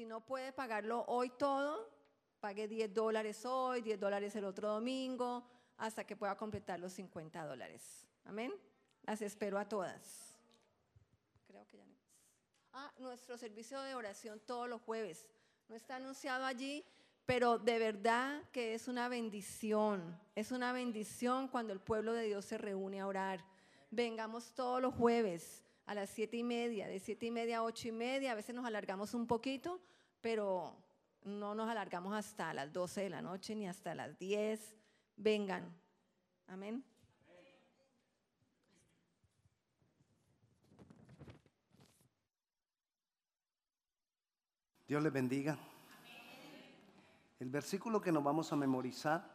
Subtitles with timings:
[0.00, 1.86] Si no puede pagarlo hoy todo,
[2.40, 5.44] pague 10 dólares hoy, 10 dólares el otro domingo,
[5.76, 8.06] hasta que pueda completar los 50 dólares.
[8.24, 8.50] Amén.
[9.02, 10.34] Las espero a todas.
[12.72, 15.28] Ah, nuestro servicio de oración todos los jueves.
[15.68, 16.82] No está anunciado allí,
[17.26, 20.18] pero de verdad que es una bendición.
[20.34, 23.44] Es una bendición cuando el pueblo de Dios se reúne a orar.
[23.90, 27.88] Vengamos todos los jueves a las siete y media, de siete y media a ocho
[27.88, 28.30] y media.
[28.30, 29.80] A veces nos alargamos un poquito,
[30.20, 30.76] pero
[31.24, 34.76] no nos alargamos hasta las 12 de la noche ni hasta las 10.
[35.16, 35.64] Vengan.
[36.46, 36.84] Amén.
[44.86, 45.58] Dios les bendiga.
[47.40, 49.28] El versículo que nos vamos a memorizar,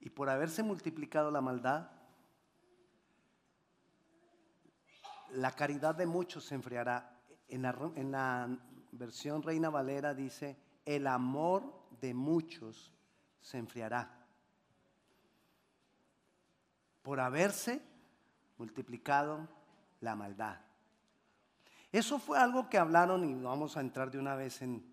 [0.00, 1.93] y por haberse multiplicado la maldad,
[5.34, 7.10] la caridad de muchos se enfriará.
[7.48, 8.60] En la, en
[8.92, 11.62] versión Reina Valera dice, el amor
[12.00, 12.92] de muchos
[13.40, 14.26] se enfriará.
[17.02, 17.82] Por haberse
[18.56, 19.48] multiplicado
[20.00, 20.60] la maldad.
[21.92, 24.84] Eso fue algo que hablaron y vamos a entrar de una vez en,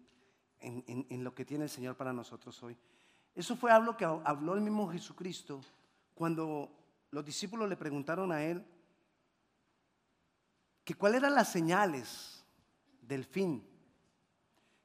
[0.60, 2.78] en, lo que tiene el Señor para nosotros hoy.
[3.34, 5.62] Eso fue algo que habló el mismo Jesucristo
[6.14, 6.70] cuando
[7.12, 8.64] los discípulos le preguntaron a él
[10.84, 12.44] que cuáles eran las señales
[13.02, 13.68] del fin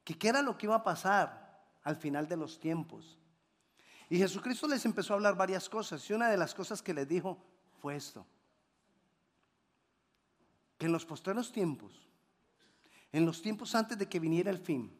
[0.06, 3.19] que qué era lo que iba a pasar al final de los tiempos.
[4.08, 7.08] Y Jesucristo les empezó a hablar varias cosas y una de las cosas que les
[7.08, 7.44] dijo
[7.83, 8.25] fue esto,
[10.78, 12.08] que en los posteros tiempos,
[13.10, 14.97] en los tiempos antes de que viniera el fin,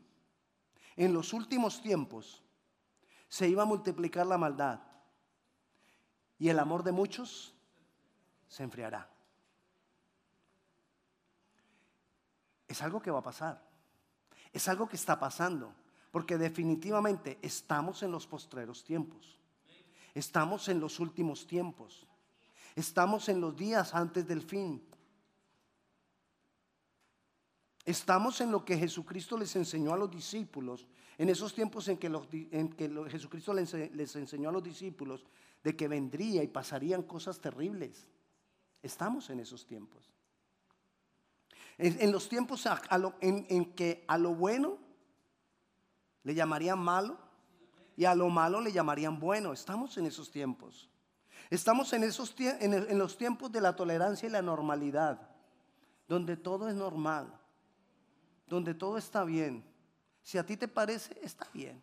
[0.97, 2.43] en los últimos tiempos,
[3.29, 4.81] se iba a multiplicar la maldad
[6.37, 7.55] y el amor de muchos
[8.49, 9.09] se enfriará.
[12.69, 13.63] Es algo que va a pasar.
[14.53, 15.75] Es algo que está pasando,
[16.11, 19.39] porque definitivamente estamos en los postreros tiempos.
[20.15, 22.07] Estamos en los últimos tiempos.
[22.75, 24.83] Estamos en los días antes del fin.
[27.85, 30.87] Estamos en lo que Jesucristo les enseñó a los discípulos,
[31.19, 32.11] en esos tiempos en que,
[33.11, 35.25] Jesucristo les, enseñó a los discípulos
[35.63, 38.09] de que vendría y pasarían cosas terribles.
[38.83, 40.16] Estamos en esos tiempos.
[41.79, 42.67] En, los tiempos
[43.21, 44.79] en, que a lo bueno
[46.23, 47.19] le llamarían malo
[47.97, 49.53] y a lo malo le llamarían bueno.
[49.53, 50.89] Estamos en esos tiempos.
[51.51, 55.31] Estamos en, esos, en los tiempos de la tolerancia y la normalidad,
[56.09, 57.33] donde todo es normal,
[58.47, 59.63] donde todo está bien.
[60.23, 61.81] Si a ti te parece, está bien.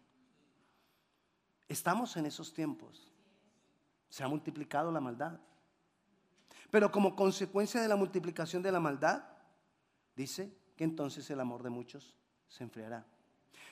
[1.68, 3.12] Estamos en esos tiempos.
[4.10, 5.40] Se ha multiplicado la maldad.
[6.70, 9.24] Pero como consecuencia de la multiplicación de la maldad,
[10.16, 12.16] dice que entonces el amor de muchos
[12.48, 13.06] se enfriará.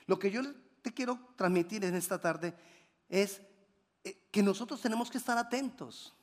[0.07, 0.41] Lo que yo
[0.81, 2.55] te quiero transmitir en esta tarde
[3.09, 3.41] es
[4.03, 6.13] eh, que nosotros tenemos que estar atentos.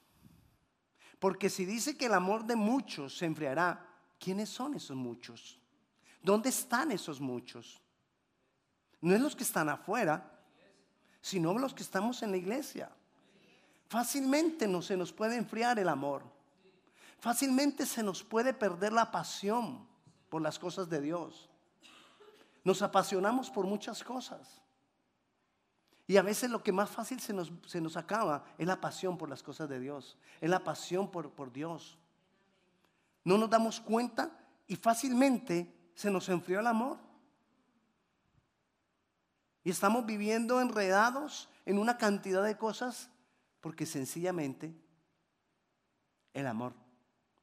[1.18, 3.84] Porque si dice que el amor de muchos se enfriará,
[4.18, 5.58] ¿quiénes son esos muchos?
[6.22, 7.80] ¿Dónde están esos muchos?
[9.00, 10.38] No es los que están afuera,
[11.20, 12.90] sino los que estamos en la iglesia.
[13.88, 16.22] Fácilmente no se nos puede enfriar el amor.
[17.20, 19.87] Fácilmente se nos puede perder la pasión
[20.28, 21.48] por las cosas de Dios.
[22.64, 24.60] Nos apasionamos por muchas cosas.
[26.06, 29.18] Y a veces lo que más fácil se nos, se nos acaba es la pasión
[29.18, 31.98] por las cosas de Dios, es la pasión por, por Dios.
[33.24, 34.30] No nos damos cuenta
[34.66, 36.98] y fácilmente se nos enfrió el amor.
[39.64, 43.10] Y estamos viviendo enredados en una cantidad de cosas
[43.60, 44.74] porque sencillamente
[46.32, 46.72] el amor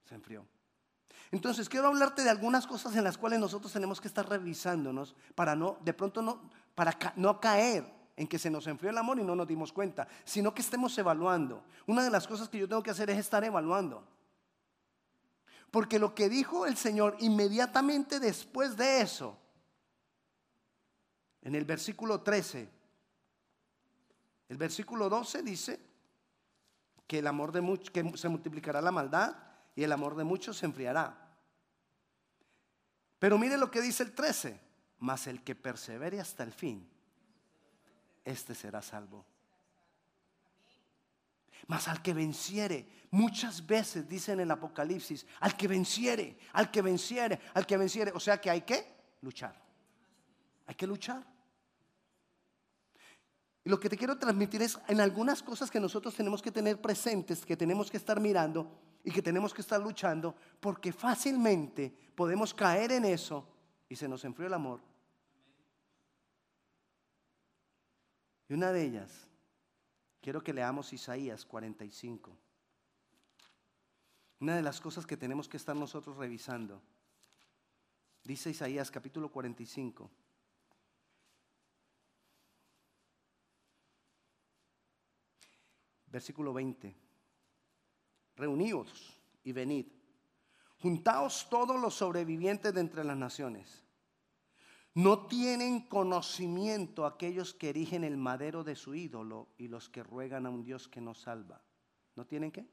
[0.05, 0.47] se enfrió.
[1.31, 5.55] Entonces, quiero hablarte de algunas cosas en las cuales nosotros tenemos que estar revisándonos para
[5.55, 9.23] no, de pronto no, para no caer en que se nos enfrió el amor y
[9.23, 11.63] no nos dimos cuenta, sino que estemos evaluando.
[11.87, 14.07] Una de las cosas que yo tengo que hacer es estar evaluando.
[15.71, 19.37] Porque lo que dijo el Señor inmediatamente después de eso,
[21.41, 22.69] en el versículo 13,
[24.47, 25.79] el versículo 12 dice
[27.07, 29.35] que el amor de muchos, que se multiplicará la maldad
[29.75, 31.37] y el amor de muchos se enfriará.
[33.19, 34.59] Pero mire lo que dice el 13,
[34.99, 36.89] mas el que persevere hasta el fin,
[38.23, 39.25] este será salvo.
[41.67, 46.81] Mas al que venciere, muchas veces dice en el Apocalipsis, al que venciere, al que
[46.81, 48.85] venciere, al que venciere, o sea que hay que
[49.21, 49.59] luchar.
[50.67, 51.25] Hay que luchar.
[53.63, 56.79] Y lo que te quiero transmitir es en algunas cosas que nosotros tenemos que tener
[56.79, 62.55] presentes, que tenemos que estar mirando y que tenemos que estar luchando, porque fácilmente podemos
[62.55, 63.47] caer en eso
[63.87, 64.81] y se nos enfrió el amor.
[68.49, 69.27] Y una de ellas,
[70.21, 72.35] quiero que leamos Isaías 45.
[74.39, 76.81] Una de las cosas que tenemos que estar nosotros revisando.
[78.23, 80.09] Dice Isaías capítulo 45.
[86.07, 87.04] Versículo 20.
[88.35, 89.87] Reuníos y venid.
[90.79, 93.83] Juntaos todos los sobrevivientes de entre las naciones.
[94.93, 100.45] No tienen conocimiento aquellos que erigen el madero de su ídolo y los que ruegan
[100.45, 101.61] a un Dios que nos salva.
[102.15, 102.65] ¿No tienen qué?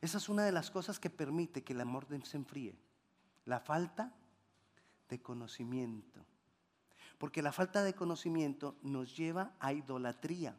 [0.00, 2.76] Esa es una de las cosas que permite que el amor se enfríe.
[3.44, 4.12] La falta
[5.08, 6.24] de conocimiento.
[7.18, 10.56] Porque la falta de conocimiento nos lleva a idolatría.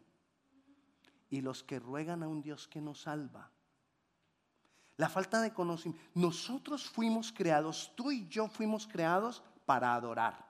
[1.34, 3.50] Y los que ruegan a un Dios que nos salva.
[4.98, 6.08] La falta de conocimiento.
[6.14, 10.46] Nosotros fuimos creados, tú y yo fuimos creados para adorar.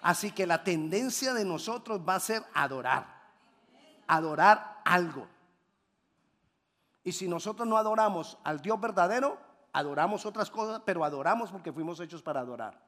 [0.00, 3.08] Así que la tendencia de nosotros va a ser adorar.
[4.06, 5.26] Adorar algo.
[7.02, 9.36] Y si nosotros no adoramos al Dios verdadero,
[9.72, 12.80] adoramos otras cosas, pero adoramos porque fuimos hechos para adorar.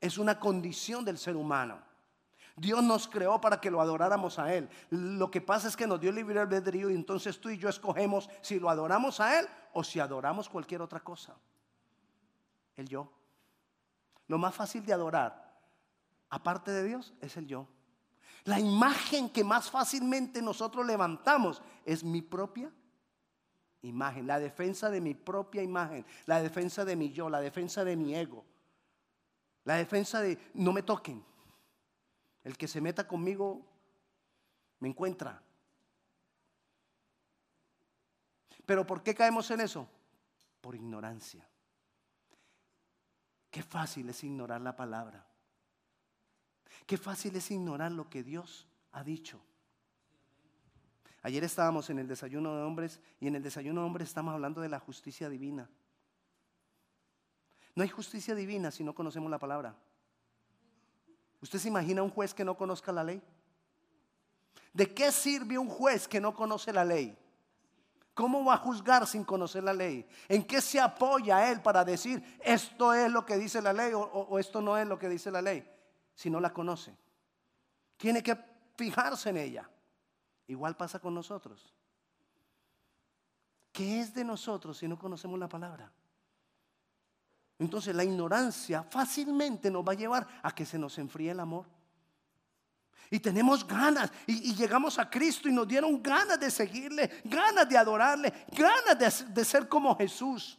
[0.00, 1.89] Es una condición del ser humano.
[2.60, 4.68] Dios nos creó para que lo adoráramos a Él.
[4.90, 8.28] Lo que pasa es que nos dio libre albedrío y entonces tú y yo escogemos
[8.42, 11.34] si lo adoramos a Él o si adoramos cualquier otra cosa.
[12.76, 13.10] El yo.
[14.28, 15.58] Lo más fácil de adorar,
[16.28, 17.66] aparte de Dios, es el yo.
[18.44, 22.70] La imagen que más fácilmente nosotros levantamos es mi propia
[23.80, 27.96] imagen, la defensa de mi propia imagen, la defensa de mi yo, la defensa de
[27.96, 28.44] mi ego,
[29.64, 31.29] la defensa de no me toquen.
[32.44, 33.66] El que se meta conmigo
[34.78, 35.42] me encuentra.
[38.64, 39.88] Pero ¿por qué caemos en eso?
[40.60, 41.46] Por ignorancia.
[43.50, 45.26] Qué fácil es ignorar la palabra.
[46.86, 49.40] Qué fácil es ignorar lo que Dios ha dicho.
[51.22, 54.60] Ayer estábamos en el desayuno de hombres y en el desayuno de hombres estamos hablando
[54.60, 55.68] de la justicia divina.
[57.74, 59.76] No hay justicia divina si no conocemos la palabra.
[61.42, 63.22] ¿Usted se imagina un juez que no conozca la ley?
[64.72, 67.16] ¿De qué sirve un juez que no conoce la ley?
[68.14, 70.06] ¿Cómo va a juzgar sin conocer la ley?
[70.28, 74.38] ¿En qué se apoya él para decir esto es lo que dice la ley o,
[74.38, 75.66] esto no es lo que dice la ley?
[76.14, 76.94] Si no la conoce.
[77.96, 78.36] Tiene que
[78.76, 79.70] fijarse en ella.
[80.46, 81.72] Igual pasa con nosotros.
[83.72, 85.90] ¿Qué es de nosotros si no conocemos la palabra?
[87.60, 91.66] Entonces la ignorancia fácilmente nos va a llevar a que se nos enfríe el amor.
[93.10, 97.76] Y tenemos ganas, y, llegamos a Cristo y nos dieron ganas de seguirle, ganas de
[97.76, 100.58] adorarle, ganas de, de ser como Jesús.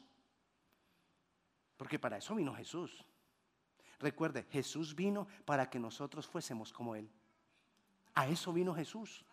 [1.76, 3.04] Porque para eso vino Jesús.
[4.00, 7.10] Recuerde, Jesús vino para que nosotros fuésemos como Él.
[8.14, 9.26] A eso vino Jesús.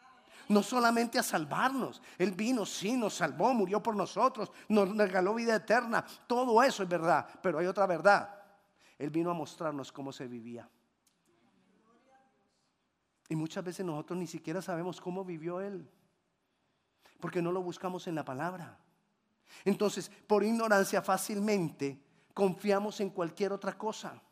[0.49, 2.00] No solamente a salvarnos.
[2.17, 6.05] Él vino, sí, nos salvó, murió por nosotros, nos regaló vida eterna.
[6.26, 7.29] Todo eso es verdad.
[7.43, 8.35] Pero hay otra verdad.
[8.99, 10.69] Él vino a mostrarnos cómo se vivía.
[13.29, 15.88] Y muchas veces nosotros ni siquiera sabemos cómo vivió Él.
[17.20, 18.79] Porque no lo buscamos en la palabra.
[19.64, 22.00] Entonces, por ignorancia fácilmente
[22.32, 24.23] confiamos en cualquier otra cosa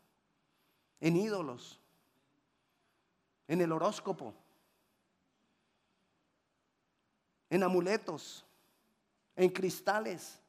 [1.01, 1.81] en ídolos,
[3.49, 4.35] en el horóscopo,
[7.51, 8.45] en amuletos,
[9.35, 10.41] en cristales,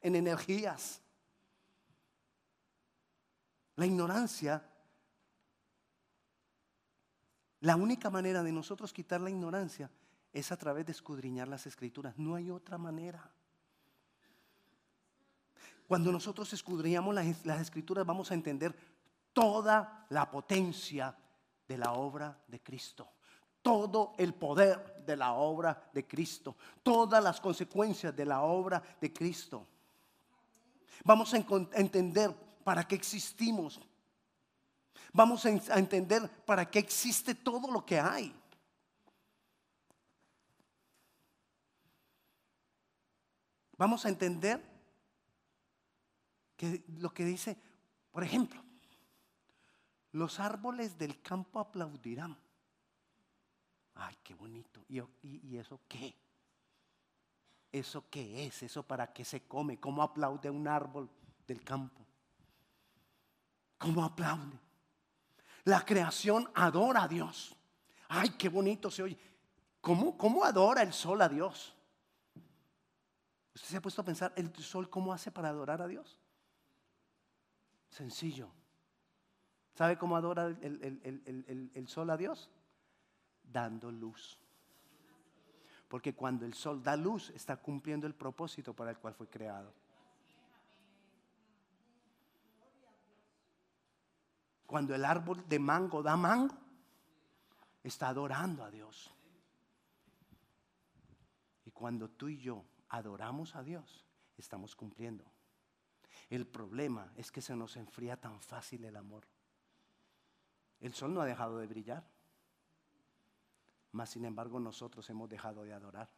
[0.00, 1.00] en energías.
[3.76, 4.62] La ignorancia,
[7.60, 9.90] la única manera de nosotros quitar la ignorancia
[10.32, 12.18] es a través de escudriñar las escrituras.
[12.18, 13.30] No hay otra manera.
[15.86, 18.74] Cuando nosotros escudriñamos las, escrituras vamos a entender
[19.32, 21.16] toda la potencia
[21.68, 23.08] de la obra de Cristo.
[23.64, 26.54] Todo el poder de la obra de Cristo.
[26.82, 29.66] Todas las consecuencias de la obra de Cristo.
[31.02, 33.80] Vamos a entender para qué existimos.
[35.12, 38.34] Vamos a entender para qué existe todo lo que hay.
[43.76, 44.62] Vamos a entender
[46.56, 47.56] que lo que dice,
[48.12, 48.62] por ejemplo,
[50.12, 52.43] los árboles del campo aplaudirán.
[53.94, 54.84] Ay, qué bonito.
[54.88, 56.14] ¿Y, eso qué?
[57.70, 58.62] ¿Eso qué es?
[58.62, 59.78] ¿Eso para qué se come?
[59.78, 61.08] ¿Cómo aplaude un árbol
[61.46, 62.00] del campo?
[63.78, 64.58] ¿Cómo aplaude?
[65.64, 67.56] La creación adora a Dios.
[68.08, 69.18] Ay, qué bonito se oye.
[69.80, 71.74] ¿Cómo, ¿Cómo adora el sol a Dios?
[73.54, 76.18] ¿Usted se ha puesto a pensar el sol cómo hace para adorar a Dios?
[77.88, 78.50] Sencillo.
[79.74, 82.50] ¿Sabe cómo adora el, sol a Dios?
[83.52, 84.38] Dando luz.
[85.88, 89.72] Porque cuando el sol da luz, está cumpliendo el propósito para el cual fue creado.
[94.66, 96.56] Cuando el árbol de mango da mango,
[97.82, 99.14] está adorando a Dios.
[101.64, 104.04] Y cuando tú y yo adoramos a Dios,
[104.36, 105.24] estamos cumpliendo.
[106.30, 109.26] El problema es que se nos enfría tan fácil el amor.
[110.80, 112.04] El sol no ha dejado de brillar,
[113.94, 116.10] mas sin embargo nosotros hemos dejado de adorar.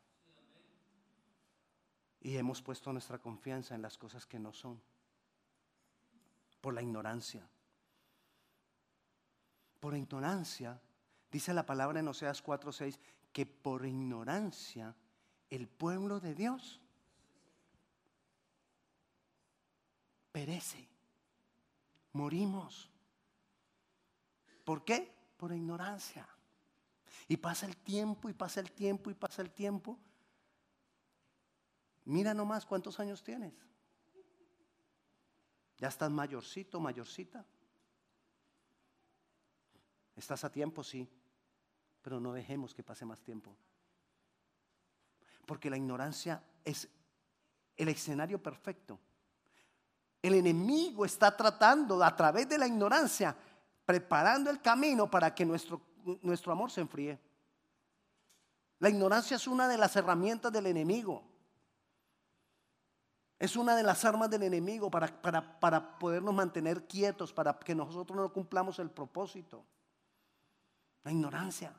[2.20, 4.80] Y hemos puesto nuestra confianza en las cosas que no son,
[6.62, 7.46] por la ignorancia.
[9.78, 10.80] Por ignorancia,
[11.30, 12.98] dice la palabra en Oseas 4:6,
[13.30, 14.96] que por ignorancia
[15.50, 16.80] el pueblo de Dios
[20.32, 20.88] perece.
[22.14, 22.90] Morimos.
[24.64, 25.14] ¿Por qué?
[25.36, 26.26] Por ignorancia.
[27.28, 29.98] Y pasa el tiempo y pasa el tiempo y pasa el tiempo.
[32.04, 33.52] Mira nomás cuántos años tienes.
[35.78, 37.44] Ya estás mayorcito, mayorcita.
[40.14, 41.06] Estás a tiempo, sí,
[42.00, 43.54] pero no dejemos que pase más tiempo.
[45.44, 46.88] Porque la ignorancia es
[47.76, 48.98] el escenario perfecto.
[50.22, 53.36] El enemigo está tratando a través de la ignorancia,
[53.84, 55.80] preparando el camino para que nuestro,
[56.22, 57.18] nuestro amor se enfríe.
[58.78, 61.22] La ignorancia es una de las herramientas del enemigo.
[63.38, 67.74] Es una de las armas del enemigo para, para, para podernos mantener quietos, para que
[67.74, 69.64] nosotros no cumplamos el propósito.
[71.04, 71.74] La ignorancia.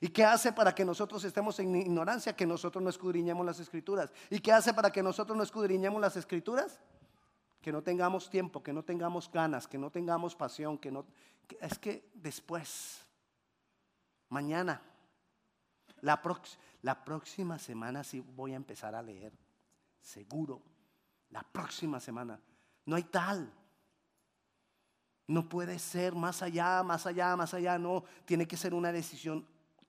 [0.00, 2.34] ¿Y qué hace para que nosotros estemos en ignorancia?
[2.34, 4.10] Que nosotros no escudriñemos las escrituras.
[4.30, 6.78] ¿Y qué hace para que nosotros no escudriñemos las escrituras?
[7.66, 11.04] Que no tengamos tiempo, que no tengamos ganas, que no tengamos pasión, que no...
[11.60, 13.04] es que después,
[14.28, 14.80] mañana,
[16.00, 16.22] la,
[16.82, 19.32] la próxima semana sí voy a empezar a leer,
[20.00, 20.62] seguro.
[21.30, 22.40] La próxima semana.
[22.84, 23.52] No hay tal.
[25.26, 27.80] No puede ser más allá, más allá, más allá.
[27.80, 29.44] No, tiene que ser una decisión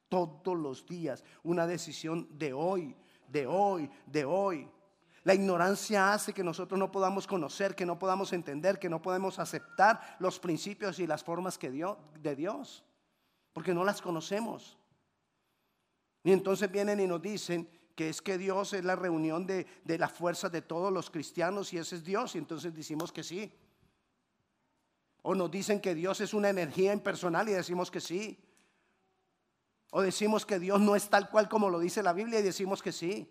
[0.09, 1.23] todos los días.
[1.43, 2.95] Una decisión de hoy,
[3.27, 4.67] de hoy, de hoy.
[5.27, 9.39] La ignorancia hace que nosotros no podamos conocer, que no podamos entender, que no podemos
[9.39, 12.85] aceptar los principios y las formas que dio, de Dios.
[13.51, 14.77] Porque no las conocemos.
[16.23, 19.97] Y entonces vienen y nos dicen que es que Dios es la reunión de, de
[19.97, 22.33] la fuerza de todos los cristianos y ese es Dios.
[22.35, 23.51] Y entonces decimos que sí.
[25.23, 28.39] O nos dicen que Dios es una energía impersonal y decimos que sí.
[29.91, 32.81] O decimos que Dios no es tal cual como lo dice la Biblia y decimos
[32.81, 33.29] que sí.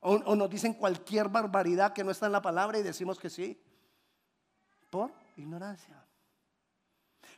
[0.00, 3.60] O, nos dicen cualquier barbaridad que no está en la palabra y decimos que sí.
[4.88, 6.02] Por ignorancia.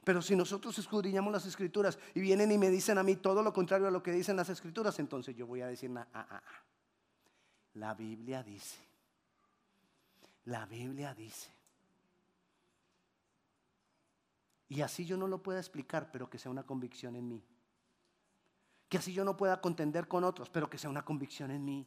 [0.05, 3.53] Pero si nosotros escudriñamos las escrituras y vienen y me dicen a mí todo lo
[3.53, 6.43] contrario a lo que dicen las escrituras, entonces yo voy a decir, ah, ah, ah.
[7.75, 8.81] la Biblia dice,
[10.47, 11.51] la Biblia dice.
[14.69, 17.45] Y así yo no lo pueda explicar, pero que sea una convicción en mí.
[18.89, 21.87] Que así yo no pueda contender con otros, pero que sea una convicción en mí.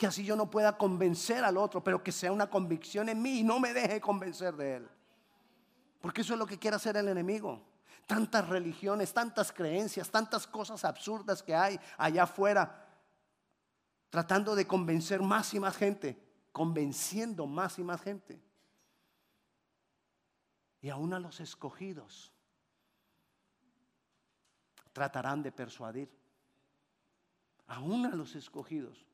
[0.00, 3.40] Que así yo no pueda convencer al otro, pero que sea una convicción en mí
[3.40, 4.88] y no me deje convencer de él.
[6.00, 7.60] Porque eso es lo que quiere hacer el enemigo.
[8.06, 12.88] Tantas religiones, tantas creencias, tantas cosas absurdas que hay allá afuera,
[14.08, 16.18] tratando de convencer más y más gente,
[16.50, 18.40] convenciendo más y más gente
[20.80, 22.32] y aún a los escogidos
[24.92, 26.10] tratarán de persuadir.
[27.66, 29.06] Aún a los escogidos.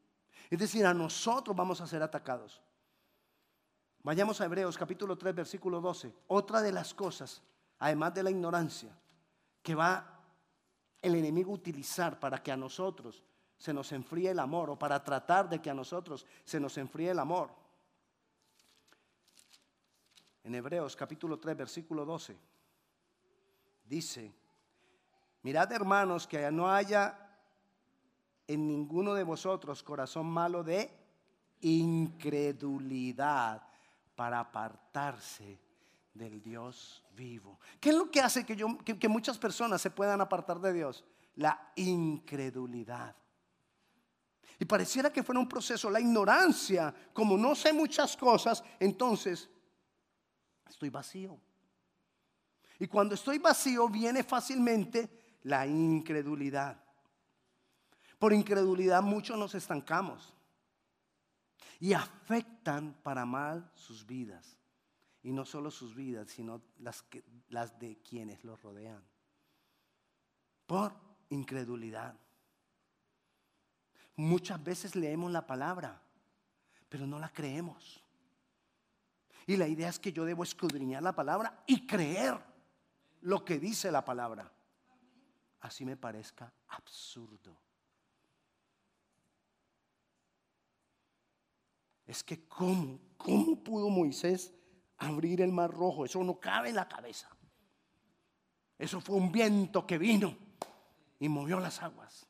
[0.50, 2.62] Es decir, a nosotros vamos a ser atacados.
[4.02, 6.14] Vayamos a Hebreos capítulo 3, versículo 12.
[6.28, 7.42] Otra de las cosas,
[7.78, 8.96] además de la ignorancia,
[9.62, 10.20] que va
[11.02, 13.22] el enemigo a utilizar para que a nosotros
[13.58, 17.10] se nos enfríe el amor o para tratar de que a nosotros se nos enfríe
[17.10, 17.50] el amor
[20.46, 22.38] en Hebreos capítulo 3, versículo 12.
[23.84, 24.32] Dice,
[25.42, 27.25] mirad hermanos que no haya
[28.46, 30.90] en ninguno de vosotros corazón malo de
[31.60, 33.62] incredulidad
[34.14, 35.60] para apartarse
[36.14, 37.58] del Dios vivo.
[37.80, 41.04] ¿Qué es lo que hace que, yo, que muchas personas se puedan apartar de Dios?
[41.34, 43.14] La incredulidad.
[44.58, 49.50] Y pareciera que fuera un proceso, la ignorancia, como no sé muchas cosas, entonces
[50.68, 51.38] Estoy vacío.
[52.78, 56.82] Y cuando estoy vacío viene fácilmente la incredulidad.
[58.18, 60.32] Por incredulidad muchos nos estancamos.
[61.78, 64.56] y afectan para mal sus vidas.
[65.22, 67.04] Y no solo sus vidas, sino las,
[67.48, 69.04] las de quienes los rodean.
[70.66, 70.94] Por
[71.28, 72.14] incredulidad.
[74.16, 76.00] Muchas veces leemos la palabra,
[76.88, 78.02] pero no la creemos.
[79.46, 82.40] Y la idea es que yo debo escudriñar la palabra y creer
[83.20, 84.50] lo que dice la palabra.
[85.60, 87.65] Así me parezca absurdo.
[92.06, 93.00] Es que ¿cómo?
[93.16, 94.54] ¿Cómo pudo Moisés
[94.98, 96.04] abrir el mar rojo?
[96.04, 97.28] Eso no cabe en la cabeza.
[98.78, 100.36] Eso fue un viento que vino
[101.18, 102.26] y movió las aguas.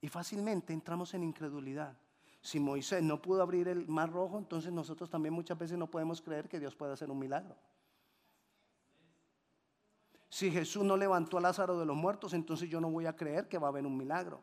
[0.00, 1.96] Y fácilmente entramos en incredulidad.
[2.40, 6.22] Si Moisés no pudo abrir el mar rojo, entonces nosotros también muchas veces no podemos
[6.22, 7.56] creer que Dios pueda hacer un milagro.
[10.30, 13.48] Si Jesús no levantó a Lázaro de los muertos, entonces yo no voy a creer
[13.48, 14.42] que va a haber un milagro.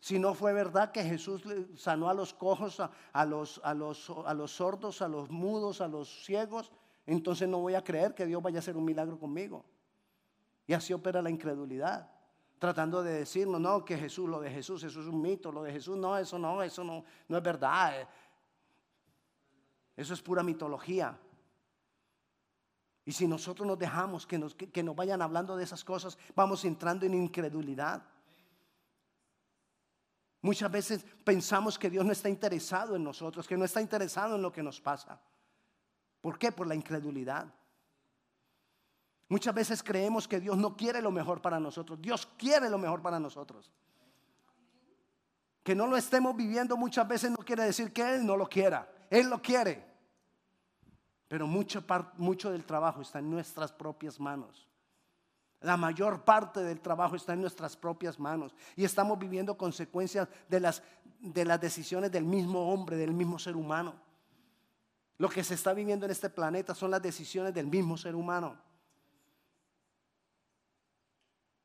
[0.00, 1.42] Si no fue verdad que Jesús
[1.76, 5.88] sanó a los cojos, a, los, a, los, a los sordos, a los mudos, a
[5.88, 6.70] los ciegos,
[7.06, 9.64] entonces no voy a creer que Dios vaya a hacer un milagro conmigo.
[10.66, 12.10] Y así opera la incredulidad.
[12.58, 15.72] Tratando de decirnos, no, que Jesús, lo de Jesús, eso es un mito, lo de
[15.72, 18.08] Jesús, no, eso no, eso no, no es verdad.
[19.96, 21.18] Eso es pura mitología.
[23.04, 26.64] Y si nosotros nos dejamos que nos, que nos vayan hablando de esas cosas, vamos
[26.64, 28.02] entrando en incredulidad.
[30.42, 34.42] Muchas veces pensamos que Dios no está interesado en nosotros, que no está interesado en
[34.42, 35.20] lo que nos pasa.
[36.20, 36.52] ¿Por qué?
[36.52, 37.52] Por la incredulidad.
[39.28, 42.00] Muchas veces creemos que Dios no quiere lo mejor para nosotros.
[42.00, 43.72] Dios quiere lo mejor para nosotros.
[45.64, 48.88] Que no lo estemos viviendo muchas veces no quiere decir que Él no lo quiera.
[49.10, 49.84] Él lo quiere.
[51.26, 51.84] Pero mucho,
[52.18, 54.68] mucho del trabajo está en nuestras propias manos.
[55.66, 58.54] La mayor parte del trabajo está en nuestras propias manos.
[58.76, 60.80] Y estamos viviendo consecuencias de las,
[61.18, 63.96] de las decisiones del mismo hombre, del mismo ser humano.
[65.18, 68.56] Lo que se está viviendo en este planeta son las decisiones del mismo ser humano.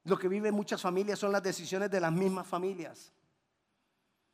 [0.05, 3.13] Lo que viven muchas familias son las decisiones de las mismas familias.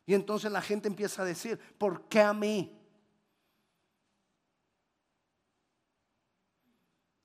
[0.05, 2.73] Y entonces la gente empieza a decir, ¿por qué a mí?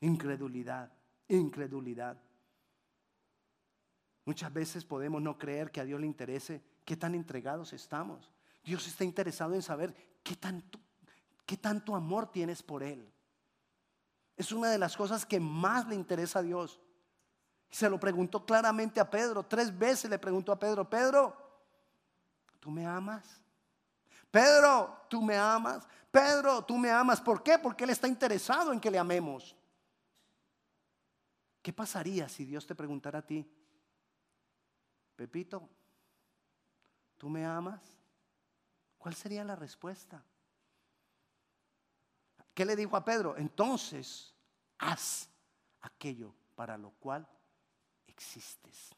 [0.00, 0.90] Incredulidad,
[1.28, 2.20] incredulidad.
[4.24, 8.30] Muchas veces podemos no creer que a Dios le interese qué tan entregados estamos.
[8.64, 10.78] Dios está interesado en saber qué tanto,
[11.44, 13.12] qué tanto amor tienes por Él.
[14.36, 16.80] Es una de las cosas que más le interesa a Dios.
[17.70, 19.44] Se lo preguntó claramente a Pedro.
[19.44, 21.36] Tres veces le preguntó a Pedro, Pedro,
[22.60, 23.24] ¿tú me amas?
[24.30, 25.86] Pedro, ¿tú me amas?
[26.10, 27.20] Pedro, ¿tú me amas?
[27.20, 27.58] ¿Por qué?
[27.58, 29.56] Porque Él está interesado en que le amemos.
[31.60, 33.48] ¿Qué pasaría si Dios te preguntara a ti,
[35.16, 35.68] Pepito,
[37.18, 37.80] ¿tú me amas?
[38.98, 40.22] ¿Cuál sería la respuesta?
[42.54, 43.36] ¿Qué le dijo a Pedro?
[43.36, 44.34] Entonces,
[44.78, 45.28] haz
[45.80, 47.26] aquello para lo cual
[48.06, 48.90] existes.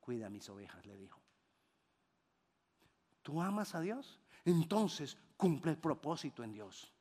[0.00, 1.20] Cuida mis ovejas, le dijo.
[3.22, 4.20] ¿Tú amas a Dios?
[4.44, 6.92] Entonces cumple el propósito en Dios.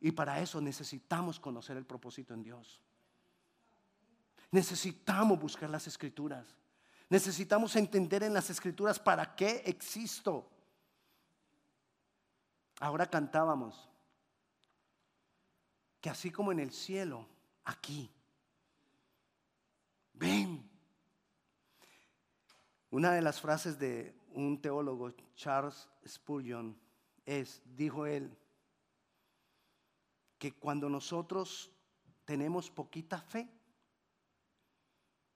[0.00, 2.80] Y para eso necesitamos conocer el propósito en Dios.
[4.50, 6.54] Necesitamos buscar las escrituras.
[7.08, 10.48] Necesitamos entender en las escrituras para qué existo.
[12.80, 13.88] Ahora cantábamos
[16.00, 17.26] que así como en el cielo,
[17.64, 18.10] aquí
[20.12, 20.70] ven.
[22.90, 26.78] Una de las frases de un teólogo, Charles Spurgeon,
[27.24, 28.36] es, dijo él,
[30.38, 31.72] que cuando nosotros
[32.24, 33.48] tenemos poquita fe,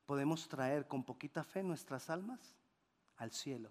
[0.08, 2.40] podemos traer con poquita fe nuestras almas
[3.18, 3.70] al cielo.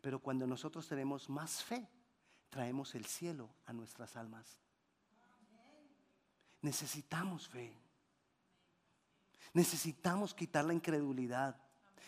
[0.00, 1.88] Pero cuando nosotros tenemos más fe,
[2.50, 4.60] traemos el cielo a nuestras almas.
[6.62, 7.76] Necesitamos fe.
[9.54, 11.60] Necesitamos quitar la incredulidad.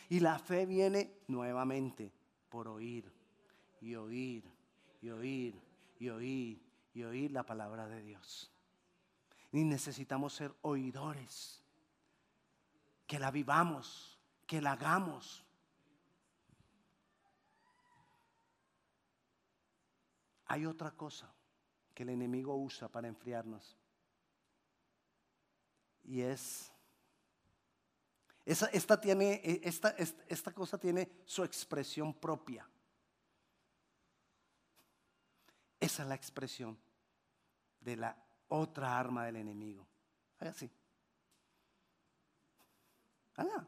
[0.09, 2.13] Y la fe viene nuevamente
[2.49, 3.13] por oír
[3.81, 4.45] y oír
[5.03, 5.61] y oír
[5.99, 6.63] y oír
[6.95, 8.53] y oír la palabra de Dios.
[9.51, 11.66] Y necesitamos ser oidores.
[13.07, 15.45] Que la vivamos, que la hagamos.
[20.47, 21.33] Hay otra cosa
[21.95, 23.77] que el enemigo usa para enfriarnos.
[26.05, 26.73] Y es
[28.47, 29.91] esta, tiene, e, esta,
[30.29, 32.69] esta cosa tiene su expresión propia.
[35.81, 36.79] Esa es la expresión
[37.81, 38.17] de la
[38.49, 39.85] otra arma del enemigo.
[40.39, 40.71] Así.
[43.37, 43.67] Haga.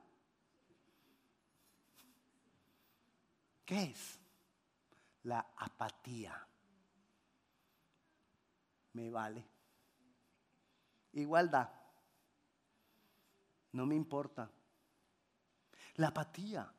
[3.65, 4.19] ¿Qué es?
[5.25, 6.47] La apatía.
[8.95, 9.47] Me vale.
[11.13, 11.69] Igualdad.
[13.73, 14.51] No me importa.
[15.97, 16.73] La apatía.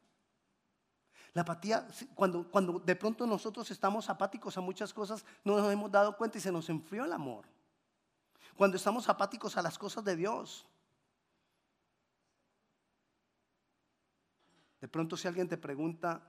[1.34, 5.92] La apatía, cuando, cuando de pronto nosotros estamos apáticos a muchas cosas, no nos hemos
[5.92, 7.46] dado cuenta y se nos enfrió el amor.
[8.58, 10.66] Cuando estamos apáticos a las cosas de Dios.
[14.82, 16.22] De pronto si alguien te pregunta,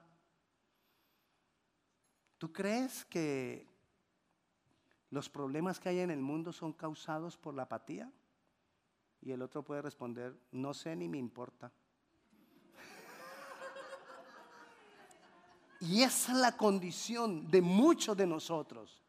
[2.39, 3.67] ¿tú crees que
[5.11, 8.11] los problemas que hay en el mundo son causados por la apatía?
[9.23, 11.73] Y el otro puede responder, no sé ni me importa.
[15.81, 19.01] Y esa es la condición de muchos de nosotros.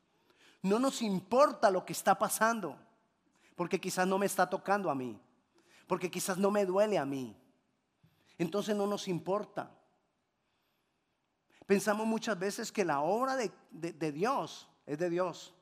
[0.61, 2.77] No nos importa lo que está pasando,
[3.55, 5.19] porque quizás no me está tocando a mí,
[5.87, 7.35] porque quizás no me duele a mí.
[8.37, 9.71] Entonces no nos importa.
[11.65, 15.53] Pensamos muchas veces que la obra de, de Dios es de Dios.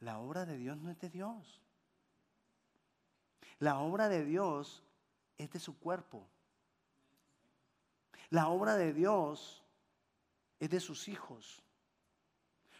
[0.00, 1.60] La obra de Dios no es de Dios.
[3.58, 4.84] La obra de Dios
[5.36, 6.28] es de su cuerpo.
[8.30, 9.64] La obra de Dios
[10.60, 11.62] es de sus hijos,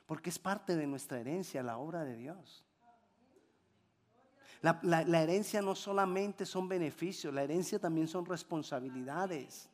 [0.07, 2.65] porque es parte de nuestra herencia, la obra de Dios.
[4.61, 9.69] La, herencia no solamente son beneficios, la herencia también son responsabilidades.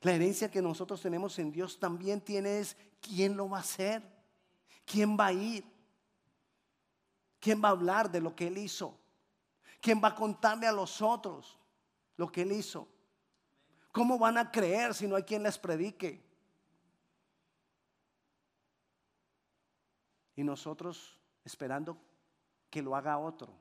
[0.00, 4.02] La herencia que nosotros tenemos en Dios también tiene es quién lo va a hacer,
[4.84, 5.64] quién va a ir,
[7.38, 8.98] quién va a hablar de lo que Él hizo,
[9.80, 11.56] quién va a contarle a los otros
[12.16, 12.88] lo que Él hizo.
[13.92, 16.20] ¿Cómo van a creer si no hay quien les predique?
[20.34, 21.96] Y nosotros esperando
[22.72, 23.52] que lo haga otro.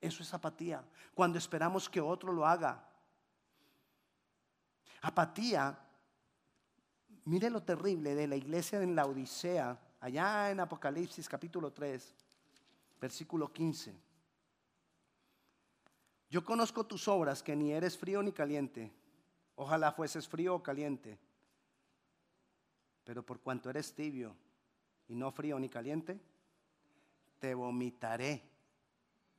[0.00, 0.84] Eso es apatía.
[1.14, 2.88] Cuando esperamos que otro lo haga.
[5.00, 5.76] Apatía,
[7.24, 12.14] mire lo terrible de la iglesia en la Odisea, allá en Apocalipsis capítulo 3,
[13.00, 13.96] versículo 15.
[16.30, 18.92] Yo conozco tus obras, que ni eres frío ni caliente.
[19.56, 21.18] Ojalá fueses frío o caliente.
[23.02, 24.36] Pero por cuanto eres tibio
[25.08, 26.20] y no frío ni caliente,
[27.40, 28.51] te vomitaré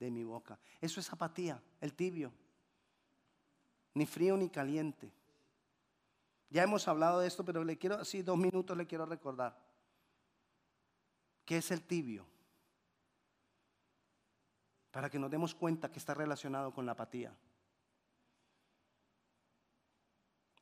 [0.03, 0.59] de mi boca.
[0.81, 2.31] Eso es apatía, el tibio.
[3.93, 5.11] Ni frío ni caliente.
[6.49, 9.57] Ya hemos hablado de esto, pero le quiero, así dos minutos le quiero recordar.
[11.45, 12.25] ¿Qué es el tibio?
[14.91, 17.35] Para que nos demos cuenta que está relacionado con la apatía.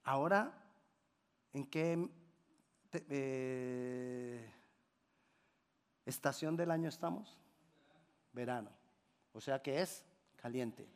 [0.03, 0.53] Ahora,
[1.53, 2.09] ¿en qué
[2.93, 4.53] eh,
[6.05, 7.37] estación del año estamos?
[8.33, 8.80] Verano.
[9.33, 10.03] O sea que es
[10.35, 10.87] caliente.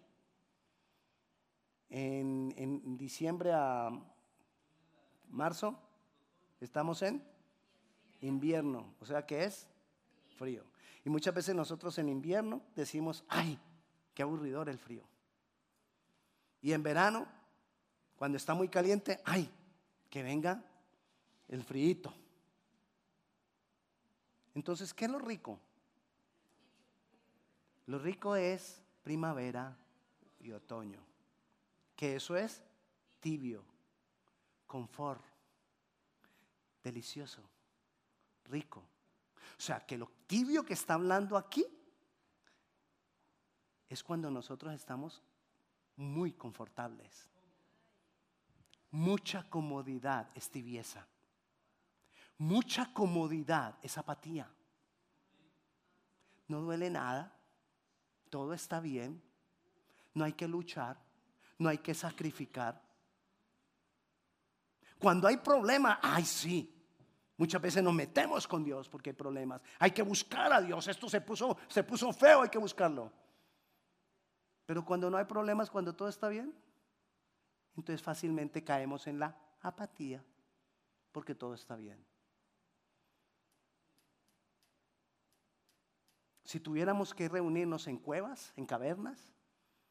[1.90, 3.90] En, en diciembre a
[5.30, 5.80] marzo
[6.60, 7.24] estamos en
[8.22, 8.94] invierno.
[9.00, 9.68] O sea que es
[10.38, 10.64] frío.
[11.04, 13.60] Y muchas veces nosotros en invierno decimos, ay,
[14.14, 15.04] qué aburridor el frío.
[16.62, 17.28] Y en verano
[18.16, 19.50] cuando está muy caliente, ay,
[20.10, 20.64] que venga
[21.50, 22.14] el frío.
[24.54, 25.60] Entonces, ¿qué es lo rico?
[27.88, 29.78] Lo rico es primavera
[30.40, 31.00] y otoño.
[31.96, 32.62] Que eso es
[33.20, 33.64] tibio,
[34.68, 35.24] confort,
[36.84, 37.42] delicioso,
[38.46, 38.84] rico.
[39.58, 41.66] O sea, que lo tibio que está hablando aquí
[43.88, 45.22] es cuando nosotros estamos
[45.96, 47.30] muy confortables.
[48.92, 51.08] Mucha comodidad es tibieza.
[52.38, 54.50] Mucha comodidad es apatía.
[56.48, 57.35] No duele nada.
[58.30, 59.22] Todo está bien.
[60.14, 60.98] No hay que luchar.
[61.58, 62.82] No hay que sacrificar.
[65.00, 66.72] Cuando hay problemas, ay sí.
[67.38, 69.62] Muchas veces nos metemos con Dios porque hay problemas.
[69.80, 70.88] Hay que buscar a Dios.
[70.88, 73.12] Esto se puso, se puso feo, hay que buscarlo.
[74.66, 76.54] Pero cuando no hay problemas, cuando todo está bien,
[77.76, 80.24] entonces fácilmente caemos en la apatía
[81.12, 82.04] porque todo está bien.
[86.46, 89.20] Si tuviéramos que reunirnos en cuevas, en cavernas,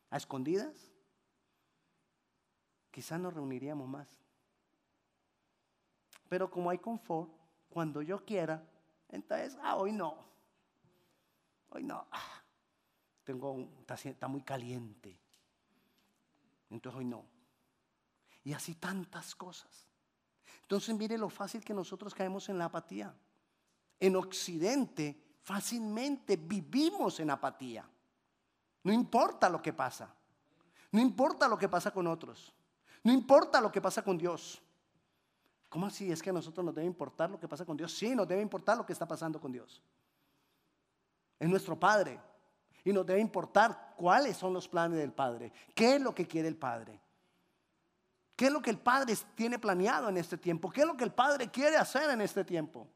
[0.08, 0.90] a escondidas,
[2.90, 4.08] quizás nos reuniríamos más.
[6.28, 7.30] Pero como hay confort,
[7.68, 8.66] cuando yo quiera,
[9.10, 10.16] entonces, ah, hoy no.
[11.68, 12.06] Hoy no.
[12.10, 12.42] Ah,
[13.24, 15.18] tengo, está, está muy caliente.
[16.70, 17.34] Entonces hoy no
[18.44, 19.88] y así tantas cosas.
[20.62, 23.14] Entonces mire lo fácil que nosotros caemos en la apatía.
[23.98, 27.86] En Occidente fácilmente vivimos en apatía.
[28.82, 30.12] No importa lo que pasa.
[30.90, 32.52] No importa lo que pasa con otros.
[33.02, 34.60] No importa lo que pasa con Dios.
[35.68, 36.10] ¿Cómo así?
[36.10, 37.92] ¿Es que a nosotros nos debe importar lo que pasa con Dios?
[37.92, 39.82] Sí, nos debe importar lo que está pasando con Dios.
[41.38, 42.18] Es nuestro Padre.
[42.82, 45.52] Y nos debe importar cuáles son los planes del Padre.
[45.74, 47.00] ¿Qué es lo que quiere el Padre?
[48.36, 50.70] ¿Qué es lo que el Padre tiene planeado en este tiempo?
[50.70, 52.88] ¿Qué es lo que el Padre quiere hacer en este tiempo?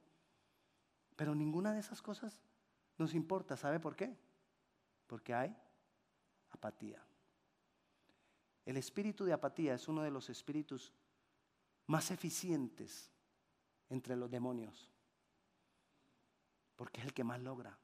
[1.19, 2.41] Pero ninguna de esas cosas
[2.97, 3.57] nos importa.
[3.57, 4.17] ¿Sabe por qué?
[5.09, 5.57] Porque hay
[6.51, 7.05] apatía.
[8.65, 10.93] El espíritu de apatía es uno de los espíritus
[11.89, 13.11] más eficientes
[13.89, 14.89] entre los demonios.
[16.77, 17.77] Porque es el que más logra.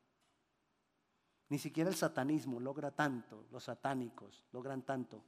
[1.49, 5.25] Ni siquiera el satanismo logra tanto, los satánicos logran tanto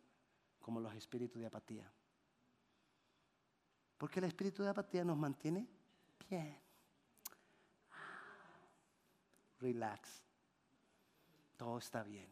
[0.61, 1.93] como los espíritus de apatía.
[3.99, 5.67] Porque el espíritu de apatía nos mantiene
[6.31, 6.66] bien.
[9.61, 10.23] Relax.
[11.57, 12.31] Todo está bien.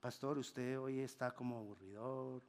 [0.00, 2.42] Pastor, usted hoy está como aburridor.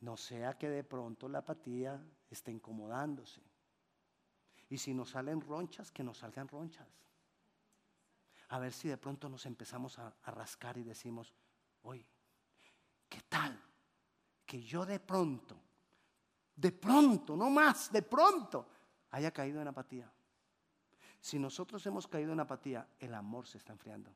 [0.00, 3.40] No sea que de pronto la apatía esté incomodándose.
[4.68, 6.88] Y si nos salen ronchas, que nos salgan ronchas.
[8.48, 11.32] A ver si de pronto nos empezamos a, a rascar y decimos,
[11.82, 12.06] oye,
[13.08, 13.62] ¿qué tal?
[14.44, 15.56] Que yo de pronto,
[16.56, 18.66] de pronto, no más, de pronto,
[19.10, 20.12] haya caído en apatía.
[21.22, 24.12] Si nosotros hemos caído en apatía, el amor se está enfriando.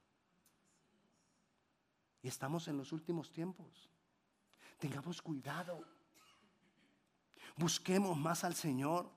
[2.20, 3.88] Y estamos en los últimos tiempos.
[4.76, 5.84] Tengamos cuidado.
[7.56, 9.08] Busquemos más al Señor.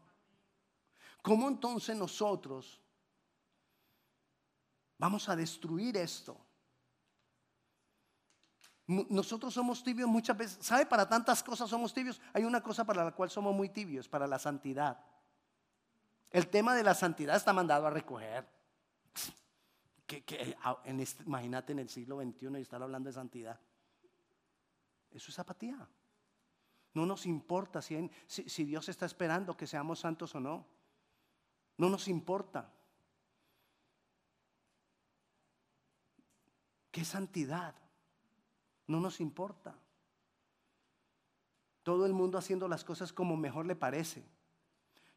[1.23, 2.79] ¿Cómo entonces nosotros
[4.99, 6.39] vamos a destruir esto?
[8.85, 10.63] Nosotros somos tibios muchas veces.
[10.63, 10.85] ¿Sabe?
[10.85, 12.21] Para tantas cosas somos tibios.
[12.33, 15.03] Hay una cosa para la cual somos muy tibios, para la santidad.
[16.31, 18.47] El tema de la santidad está mandado a recoger.
[20.63, 23.59] Ah, en este, imagínate en el siglo XXI y estar hablando de santidad.
[25.11, 25.87] Eso es apatía.
[26.93, 30.65] No nos importa si, si Dios está esperando que seamos santos o no.
[31.77, 32.73] No nos importa.
[36.91, 37.75] ¿Qué santidad?
[38.87, 39.75] No nos importa.
[41.83, 44.27] Todo el mundo haciendo las cosas como mejor le parece.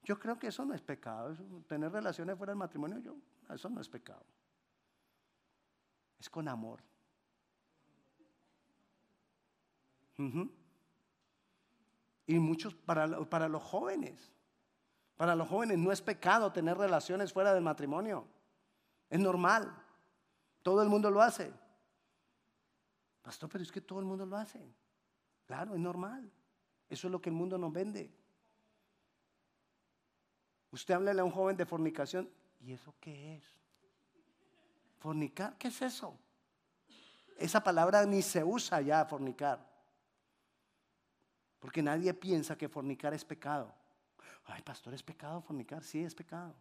[0.02, 1.36] Yo creo que eso no es pecado.
[1.66, 3.16] tener relaciones fuera del matrimonio, yo,
[3.54, 4.24] eso no es pecado.
[6.18, 6.80] Es con amor.
[12.26, 14.32] Y muchos, para, para los jóvenes,
[15.16, 18.26] para los jóvenes no es pecado tener relaciones fuera del matrimonio.
[19.08, 19.72] Es normal.
[20.62, 21.52] Todo el mundo lo hace.
[23.22, 24.74] Pastor, pero es que todo el mundo lo hace.
[25.46, 26.30] Claro, es normal.
[26.88, 28.12] Eso es lo que el mundo nos vende.
[30.72, 32.28] Usted háblele a un joven de fornicación.
[32.61, 33.44] ¿Y eso qué es?
[34.98, 35.56] ¿Fornicar?
[35.58, 36.18] ¿Qué es eso?
[37.38, 39.64] Esa palabra ni se usa ya, fornicar.
[41.58, 43.72] Porque nadie piensa que fornicar es pecado.
[44.46, 45.85] Ay, pastor, ¿es pecado fornicar?
[45.85, 46.54] Sí, es pecado.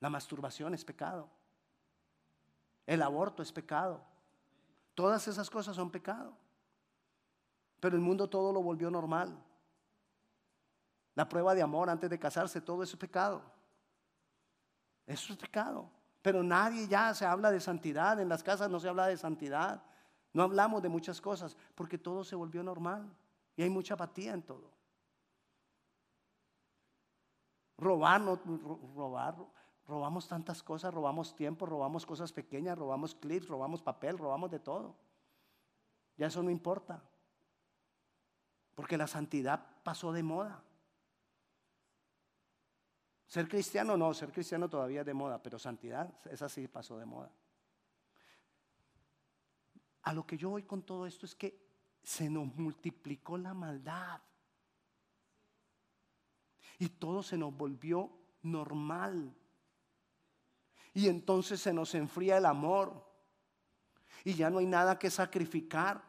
[0.00, 1.30] La masturbación es pecado.
[2.86, 4.02] El aborto es pecado.
[4.94, 6.36] Todas esas cosas son pecado.
[7.80, 9.38] Pero el mundo todo lo volvió normal.
[11.14, 13.42] La prueba de amor antes de casarse, todo eso es pecado.
[15.06, 15.90] Eso es pecado.
[16.22, 18.18] Pero nadie ya se habla de santidad.
[18.20, 19.82] En las casas no se habla de santidad.
[20.32, 23.08] No hablamos de muchas cosas porque todo se volvió normal.
[23.56, 24.72] Y hay mucha apatía en todo.
[27.76, 28.40] Robar, no,
[28.96, 29.36] robar,
[29.86, 34.96] robamos tantas cosas, robamos tiempo, robamos cosas pequeñas, robamos clips, robamos papel, robamos de todo.
[36.16, 37.02] Ya eso no importa.
[38.74, 40.62] Porque la santidad pasó de moda.
[43.34, 47.04] Ser cristiano no, ser cristiano todavía es de moda, pero santidad, esa sí pasó de
[47.04, 47.32] moda.
[50.02, 51.60] A lo que yo voy con todo esto es que
[52.00, 54.20] se nos multiplicó la maldad.
[56.78, 58.08] Y todo se nos volvió
[58.42, 59.34] normal.
[60.92, 63.04] Y entonces se nos enfría el amor.
[64.22, 66.04] Y ya no hay nada que sacrificar.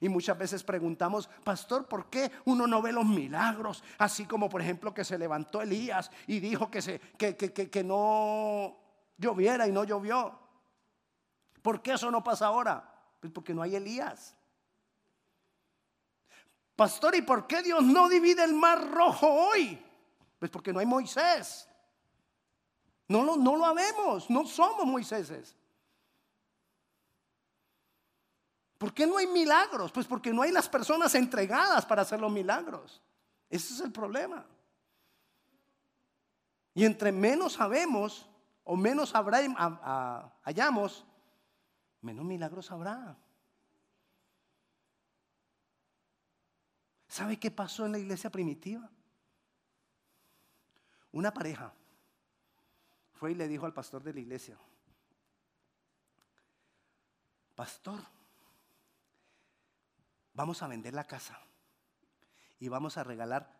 [0.00, 3.82] Y muchas veces preguntamos, pastor, ¿por qué uno no ve los milagros?
[3.98, 7.84] Así como por ejemplo que se levantó Elías y dijo que, se, que, que, que,
[7.84, 8.76] no
[9.16, 10.38] lloviera y no llovió.
[11.62, 12.92] ¿Por qué eso no pasa ahora?
[13.20, 14.36] Pues porque no hay Elías.
[16.76, 19.82] Pastor, ¿y por qué Dios no divide el mar rojo hoy?
[20.38, 21.68] Pues porque no hay Moisés.
[23.08, 25.56] No lo, no lo habemos, no somos Moiséses.
[28.78, 29.90] ¿Por qué no hay milagros?
[29.90, 33.02] Pues porque no hay las personas entregadas para hacer los milagros.
[33.48, 34.44] Ese es el problema.
[36.74, 38.28] Y entre menos sabemos
[38.64, 39.40] o menos habrá,
[40.42, 41.06] hallamos,
[42.02, 43.16] menos milagros habrá.
[47.08, 48.90] ¿Sabe qué pasó en la iglesia primitiva?
[51.12, 51.72] Una pareja
[53.14, 54.58] fue y le dijo al pastor de la iglesia,
[57.54, 58.00] pastor,
[60.36, 61.40] vamos a vender la casa
[62.60, 63.50] y vamos a regalar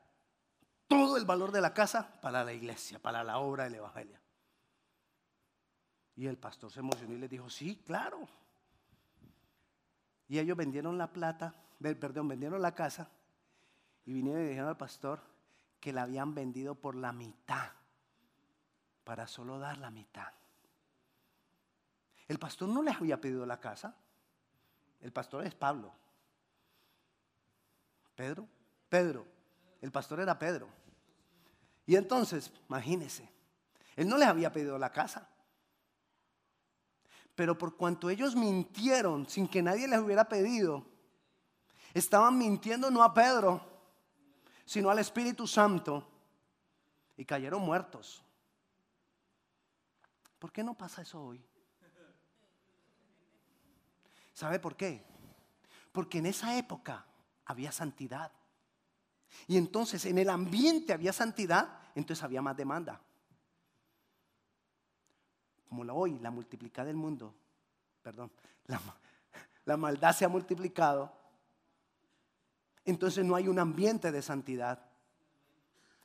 [0.86, 4.18] todo el valor de la casa para la iglesia, para la obra del Evangelio.
[6.14, 8.28] Y el pastor se emocionó y le dijo, sí, claro.
[10.28, 13.08] Y ellos vendieron la plata, perdón, vendieron la casa
[14.04, 15.20] y vinieron y dijeron al pastor
[15.80, 17.70] que la habían vendido por la mitad,
[19.04, 20.32] para solo dar la mitad.
[22.28, 23.94] El pastor no les había pedido la casa.
[25.00, 25.92] El pastor es Pablo.
[28.16, 28.48] Pedro,
[28.88, 29.26] Pedro.
[29.80, 30.68] El pastor era Pedro.
[31.86, 33.30] Y entonces, imagínense,
[33.94, 35.28] él no les había pedido la casa.
[37.36, 40.84] Pero por cuanto ellos mintieron sin que nadie les hubiera pedido,
[41.94, 43.60] estaban mintiendo no a Pedro,
[44.64, 46.04] sino al Espíritu Santo
[47.16, 48.24] y cayeron muertos.
[50.38, 51.44] ¿Por qué no pasa eso hoy?
[54.32, 55.04] ¿Sabe por qué?
[55.92, 57.06] Porque en esa época
[57.46, 58.30] había santidad.
[59.46, 63.00] Y entonces en el ambiente había santidad, entonces había más demanda.
[65.68, 67.34] Como la hoy, la multiplicada del mundo,
[68.02, 68.30] perdón,
[69.64, 71.12] la, maldad se ha multiplicado,
[72.84, 74.80] entonces no hay un ambiente de santidad.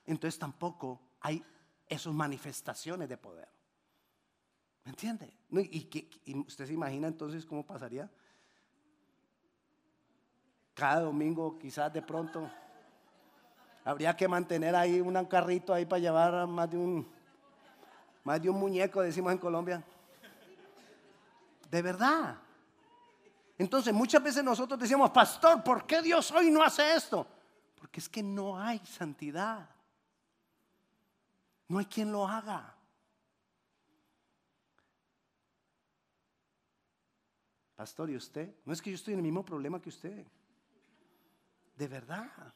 [0.06, 1.43] Entonces tampoco hay
[1.88, 3.47] esas manifestaciones de poder.
[4.84, 5.32] ¿Me entiende?
[5.51, 8.10] ¿Y, y usted se imagina entonces cómo pasaría?
[10.73, 12.49] Cada domingo quizás de pronto
[13.84, 17.12] habría que mantener ahí un carrito ahí para llevar más de un,
[18.23, 19.84] más de un muñeco, decimos en Colombia.
[21.69, 22.38] De verdad.
[23.57, 27.27] Entonces muchas veces nosotros decimos, pastor, ¿por qué Dios hoy no hace esto?
[27.75, 29.69] Porque es que no hay santidad.
[31.67, 32.75] No hay quien lo haga.
[37.75, 38.53] Pastor, ¿y usted?
[38.65, 40.25] No es que yo estoy en el mismo problema que usted.
[41.75, 42.53] De verdad.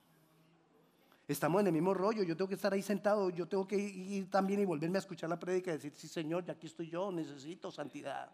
[1.27, 2.23] Estamos en el mismo rollo.
[2.23, 3.29] Yo tengo que estar ahí sentado.
[3.29, 6.45] Yo tengo que ir también y volverme a escuchar la prédica y decir, sí, Señor,
[6.45, 7.11] ya aquí estoy yo.
[7.11, 8.29] Necesito santidad.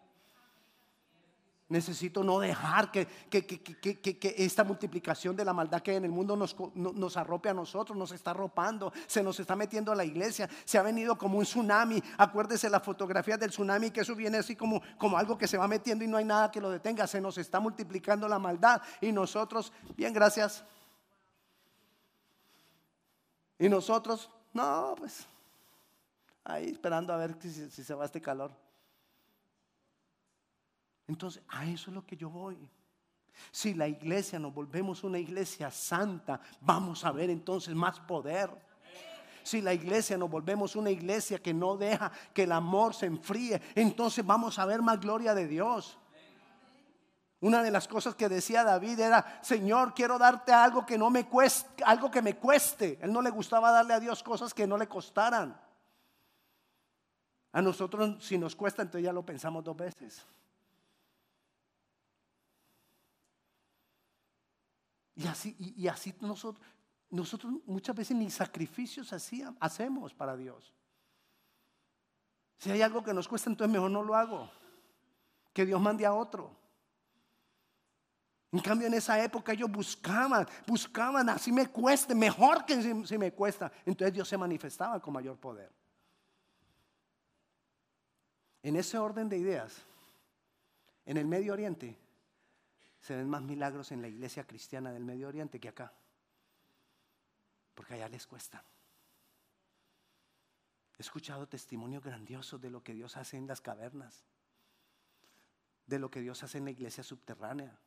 [1.71, 3.07] Necesito no dejar que,
[4.35, 7.97] esta multiplicación de la maldad que hay en el mundo nos, nos arrope a nosotros,
[7.97, 11.45] nos está arropando, se nos está metiendo a la iglesia, se ha venido como un
[11.45, 12.03] tsunami.
[12.17, 15.65] Acuérdese la fotografía del tsunami, que eso viene así como, como algo que se va
[15.65, 17.07] metiendo y no hay nada que lo detenga.
[17.07, 20.65] Se nos está multiplicando la maldad y nosotros, bien, gracias.
[23.57, 25.25] Y nosotros, no, pues,
[26.43, 28.51] ahí esperando a ver si se va este calor.
[31.11, 32.57] Entonces, a eso es lo que yo voy.
[33.51, 38.49] Si la iglesia nos volvemos una iglesia santa, vamos a ver entonces más poder.
[39.43, 43.61] Si la iglesia nos volvemos una iglesia que no deja que el amor se enfríe,
[43.75, 45.97] entonces vamos a ver más gloria de Dios.
[47.41, 51.27] Una de las cosas que decía David era, Señor, quiero darte algo que no me
[51.27, 52.99] cueste, algo que me cueste.
[53.01, 55.59] Él no le gustaba darle a Dios cosas que no le costaran.
[57.51, 60.25] A nosotros si nos cuesta, entonces ya lo pensamos dos veces.
[65.15, 66.65] Y así, y, así nosotros,
[67.09, 69.11] nosotros muchas veces ni sacrificios
[69.59, 70.73] hacemos para Dios.
[72.57, 74.49] Si hay algo que nos cuesta, entonces mejor no lo hago.
[75.51, 76.55] Que Dios mande a otro.
[78.51, 83.31] En cambio, en esa época ellos buscaban, buscaban, así me cueste, mejor que si, me
[83.31, 83.71] cuesta.
[83.85, 85.71] Entonces Dios se manifestaba con mayor poder.
[88.61, 89.81] En ese orden de ideas,
[91.05, 91.97] en el Medio Oriente,
[93.01, 95.93] se ven más milagros en la iglesia cristiana del Medio Oriente que acá.
[97.73, 98.63] Porque allá les cuesta.
[100.97, 104.23] He escuchado testimonios grandiosos de lo que Dios hace en las cavernas,
[105.87, 107.79] de lo que Dios hace en la iglesia subterránea,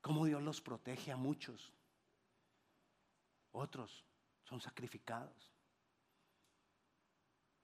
[0.00, 1.72] cómo Dios los protege a muchos.
[3.50, 4.04] Otros
[4.44, 5.52] son sacrificados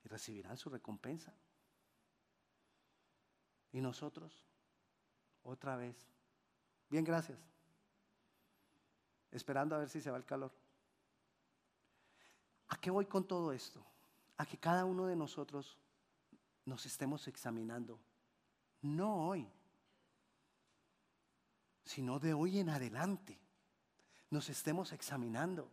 [0.02, 1.32] y recibirán su recompensa.
[3.70, 4.44] ¿Y nosotros?
[5.44, 5.96] Otra vez.
[6.88, 7.38] Bien, gracias.
[9.30, 10.52] Esperando a ver si se va el calor.
[12.68, 13.84] ¿A qué voy con todo esto?
[14.36, 15.78] A que cada uno de nosotros
[16.64, 18.00] nos estemos examinando.
[18.80, 19.48] No hoy,
[21.84, 23.38] sino de hoy en adelante.
[24.30, 25.70] Nos estemos examinando.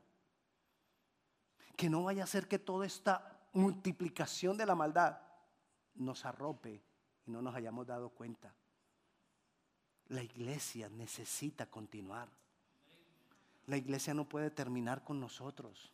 [1.76, 5.19] Que no vaya a ser que toda esta multiplicación de la maldad
[5.95, 6.84] nos arrope
[7.26, 8.53] y no nos hayamos dado cuenta.
[10.12, 12.28] La iglesia necesita continuar.
[13.68, 15.93] La iglesia no puede terminar con nosotros.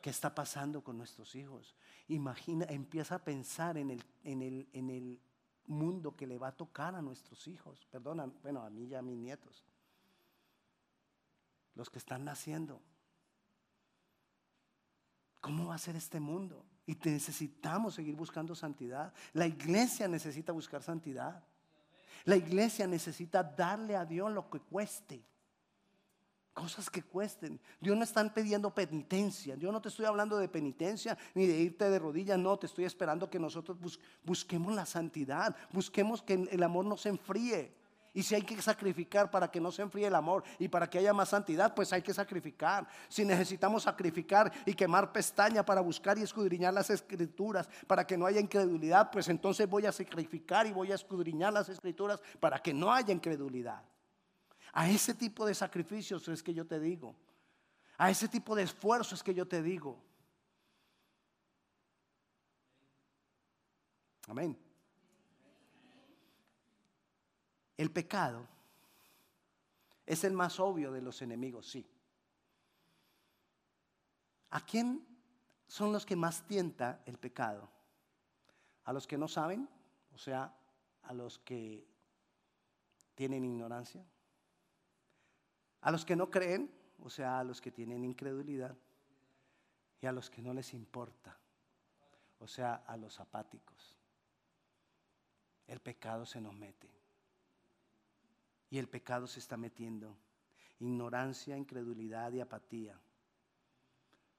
[0.00, 1.76] ¿Qué está pasando con nuestros hijos?
[2.08, 5.20] Imagina, empieza a pensar en el, en el, en el
[5.66, 7.86] mundo que le va a tocar a nuestros hijos.
[7.90, 9.62] Perdona, bueno, a mí y a mis nietos.
[11.74, 12.80] Los que están naciendo.
[15.42, 16.64] ¿Cómo va a ser este mundo?
[16.86, 19.12] Y necesitamos seguir buscando santidad.
[19.34, 21.44] La iglesia necesita buscar santidad.
[22.24, 25.22] La iglesia necesita darle a Dios lo que cueste.
[26.54, 27.58] Cosas que cuesten.
[27.80, 29.56] Dios no está pidiendo penitencia.
[29.56, 32.38] Yo no te estoy hablando de penitencia ni de irte de rodillas.
[32.38, 33.78] No, te estoy esperando que nosotros
[34.22, 35.56] busquemos la santidad.
[35.72, 37.81] Busquemos que el amor no se enfríe.
[38.14, 40.98] Y si hay que sacrificar para que no se enfríe el amor y para que
[40.98, 42.86] haya más santidad, pues hay que sacrificar.
[43.08, 48.26] Si necesitamos sacrificar y quemar pestaña para buscar y escudriñar las escrituras para que no
[48.26, 52.74] haya incredulidad, pues entonces voy a sacrificar y voy a escudriñar las escrituras para que
[52.74, 53.82] no haya incredulidad.
[54.74, 57.16] A ese tipo de sacrificios es que yo te digo.
[57.96, 60.02] A ese tipo de esfuerzos es que yo te digo.
[64.28, 64.71] Amén.
[67.82, 68.46] El pecado
[70.06, 71.84] es el más obvio de los enemigos, sí.
[74.50, 75.04] ¿A quién
[75.66, 77.68] son los que más tienta el pecado?
[78.84, 79.68] ¿A los que no saben?
[80.12, 80.54] O sea,
[81.02, 81.84] a los que
[83.16, 84.06] tienen ignorancia.
[85.80, 86.72] ¿A los que no creen?
[87.00, 88.76] O sea, a los que tienen incredulidad.
[90.00, 91.36] Y a los que no les importa.
[92.38, 93.98] O sea, a los apáticos.
[95.66, 97.01] El pecado se nos mete.
[98.72, 100.16] Y el pecado se está metiendo.
[100.80, 102.98] Ignorancia, incredulidad y apatía.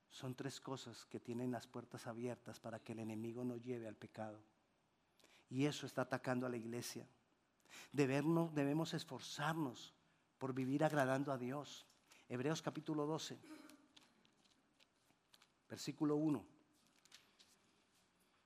[0.09, 3.95] Son tres cosas que tienen las puertas abiertas para que el enemigo no lleve al
[3.95, 4.39] pecado.
[5.51, 7.07] Y eso está atacando a la iglesia.
[7.91, 9.93] Debemos, debemos esforzarnos
[10.39, 11.85] por vivir agradando a Dios.
[12.27, 13.37] Hebreos capítulo 12,
[15.69, 16.43] versículo 1.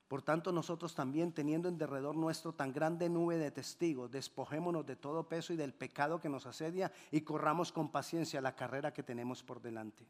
[0.08, 4.96] Por tanto, nosotros también, teniendo en derredor nuestro tan grande nube de testigos, despojémonos de
[4.96, 9.04] todo peso y del pecado que nos asedia y corramos con paciencia la carrera que
[9.04, 10.08] tenemos por delante.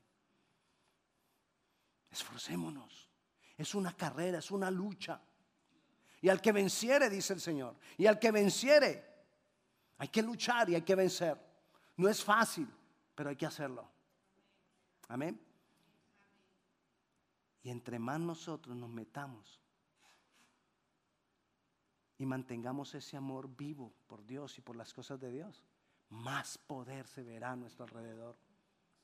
[2.12, 3.10] Esforcémonos.
[3.58, 5.20] Es una carrera, es una lucha.
[6.22, 9.04] Y al que venciere, dice el Señor, y al que venciere,
[9.98, 11.40] hay que luchar y hay que vencer.
[11.96, 12.68] No es fácil,
[13.16, 13.90] pero hay que hacerlo.
[15.08, 15.42] Amén.
[17.64, 19.60] Y entre más nosotros nos metamos
[22.18, 25.64] y mantengamos ese amor vivo por Dios y por las cosas de Dios,
[26.10, 28.36] más poder se verá a nuestro alrededor.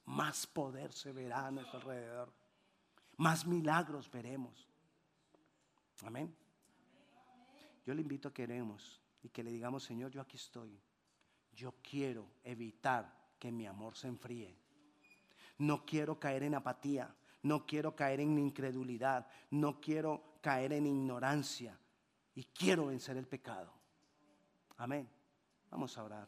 [0.06, 2.34] Más poder se verá a nuestro alrededor.
[3.18, 4.68] Más milagros veremos.
[6.04, 6.36] Amén.
[7.86, 10.80] Yo le invito a que oremos y que le digamos, Señor, yo aquí estoy.
[11.56, 14.58] Yo quiero evitar que mi amor se enfríe.
[15.60, 17.16] No quiero caer en apatía.
[17.44, 19.28] No quiero caer en incredulidad.
[19.52, 21.78] No quiero caer en ignorancia
[22.36, 23.72] y quiero vencer el pecado.
[24.78, 25.08] Amén.
[25.70, 26.28] Vamos a orar.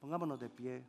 [0.00, 0.84] Pongámonos de pie.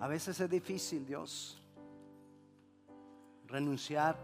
[0.00, 1.62] A veces es difícil, Dios,
[3.46, 4.18] renunciar,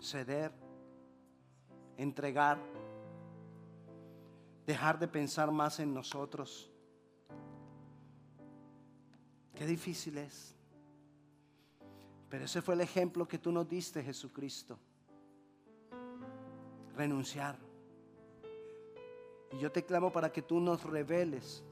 [0.00, 0.61] ceder
[2.02, 2.58] entregar,
[4.66, 6.70] dejar de pensar más en nosotros.
[9.54, 10.54] Qué difícil es.
[12.28, 14.78] Pero ese fue el ejemplo que tú nos diste, Jesucristo.
[16.96, 17.58] Renunciar.
[19.52, 21.62] Y yo te clamo para que tú nos reveles.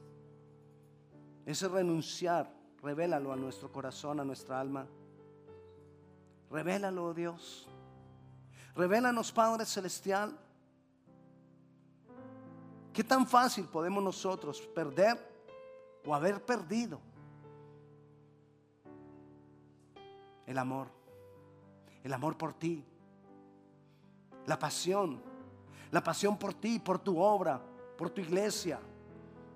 [1.45, 4.87] Ese renunciar, revélalo a nuestro corazón, a nuestra alma.
[6.51, 7.67] Revélalo, oh Dios.
[8.75, 10.37] Revélanos, Padre Celestial,
[12.93, 15.17] qué tan fácil podemos nosotros perder
[16.05, 16.99] o haber perdido
[20.45, 20.87] el amor,
[22.03, 22.83] el amor por ti,
[24.45, 25.21] la pasión,
[25.91, 27.61] la pasión por ti, por tu obra,
[27.97, 28.79] por tu iglesia,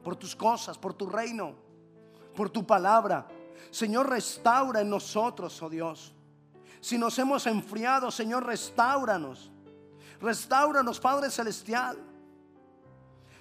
[0.03, 1.53] por tus cosas, por tu reino,
[2.35, 3.27] por tu palabra.
[3.71, 6.14] Señor, restaura en nosotros, oh Dios,
[6.85, 9.49] si nos hemos enfriado, Señor, restauranos.
[10.21, 11.97] Restauranos, Padre Celestial.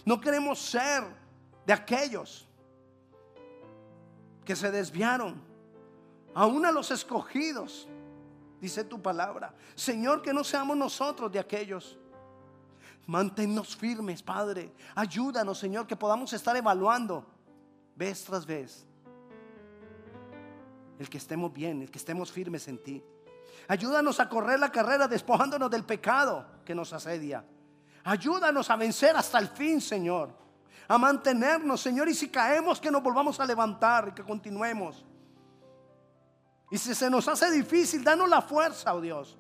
[0.03, 1.05] No queremos ser
[1.67, 2.49] de aquellos
[4.47, 5.43] que se desviaron,
[6.33, 7.87] aún a los escogidos,
[8.63, 9.55] dice tu palabra.
[9.75, 11.99] Señor, que no seamos nosotros de aquellos.
[13.07, 14.73] Manténnos firmes, Padre.
[14.95, 17.27] Ayúdanos, Señor, que podamos estar evaluando
[17.95, 18.87] vez tras vez
[20.99, 23.05] el que estemos bien, el que estemos firmes en ti.
[23.69, 27.45] Ayúdanos a correr la carrera despojándonos del pecado que nos asedia.
[28.05, 30.31] Ayúdanos a vencer hasta el fin, Señor.
[30.89, 32.09] A mantenernos, Señor.
[32.09, 35.05] Y si caemos, que nos volvamos a levantar y que continuemos.
[36.71, 39.39] Y si se nos hace difícil, danos la fuerza, oh Dios.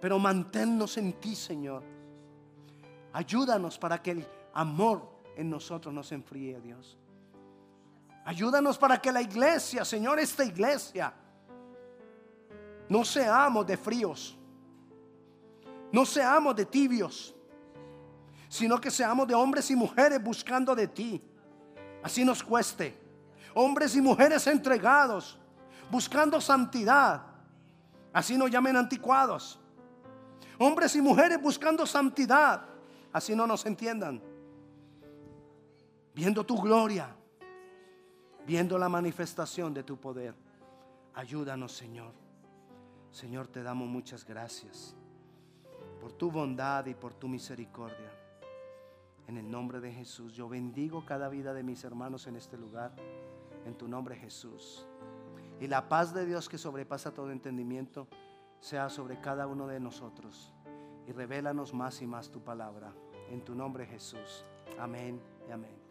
[0.00, 1.84] Pero manténnos en ti, Señor.
[3.12, 6.98] Ayúdanos para que el amor en nosotros no se enfríe, oh Dios.
[8.24, 11.12] Ayúdanos para que la iglesia, Señor, esta iglesia,
[12.88, 14.36] no seamos de fríos,
[15.92, 17.34] no seamos de tibios,
[18.48, 21.22] sino que seamos de hombres y mujeres buscando de ti.
[22.02, 22.96] Así nos cueste.
[23.54, 25.38] Hombres y mujeres entregados,
[25.90, 27.22] buscando santidad.
[28.12, 29.58] Así nos llamen anticuados.
[30.58, 32.62] Hombres y mujeres buscando santidad.
[33.12, 34.22] Así no nos entiendan.
[36.14, 37.14] Viendo tu gloria
[38.48, 40.34] viendo la manifestación de tu poder.
[41.12, 42.14] Ayúdanos, Señor.
[43.18, 44.94] Señor, te damos muchas gracias
[46.00, 48.12] por tu bondad y por tu misericordia.
[49.26, 52.94] En el nombre de Jesús, yo bendigo cada vida de mis hermanos en este lugar.
[53.66, 54.86] En tu nombre, Jesús.
[55.58, 58.06] Y la paz de Dios que sobrepasa todo entendimiento
[58.60, 60.54] sea sobre cada uno de nosotros.
[61.08, 62.92] Y revélanos más y más tu palabra.
[63.32, 64.44] En tu nombre, Jesús.
[64.78, 65.77] Amén y amén.